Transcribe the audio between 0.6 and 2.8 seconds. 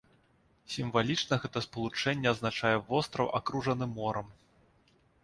Сімвалічна гэта спалучэнне азначае